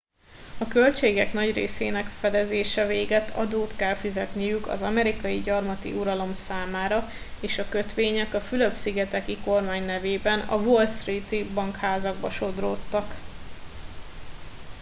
[0.59, 7.03] a költségek nagy részének fedezése végett adót kellett fizetniük az amerikai gyarmati uralom számára
[7.41, 13.15] és a kötvények a fülöp szigeteki kormány nevében a wall street i bankházakba sodródtak